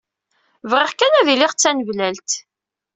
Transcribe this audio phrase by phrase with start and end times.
[0.71, 2.31] Bɣiɣ kan ad iliɣ d taneblalt.